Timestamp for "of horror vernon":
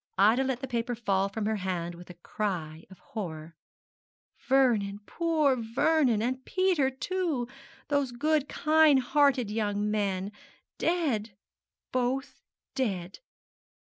2.89-4.97